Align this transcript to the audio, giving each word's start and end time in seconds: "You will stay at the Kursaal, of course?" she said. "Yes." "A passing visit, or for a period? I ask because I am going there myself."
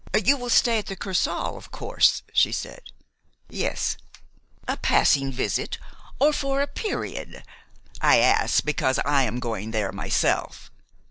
"You 0.19 0.35
will 0.35 0.49
stay 0.49 0.79
at 0.79 0.87
the 0.87 0.95
Kursaal, 0.95 1.57
of 1.57 1.69
course?" 1.69 2.23
she 2.33 2.51
said. 2.51 2.81
"Yes." 3.51 3.97
"A 4.67 4.75
passing 4.75 5.31
visit, 5.31 5.77
or 6.19 6.33
for 6.33 6.59
a 6.59 6.65
period? 6.65 7.43
I 8.01 8.17
ask 8.17 8.65
because 8.65 8.99
I 9.05 9.25
am 9.25 9.37
going 9.39 9.69
there 9.69 9.91
myself." 9.91 10.71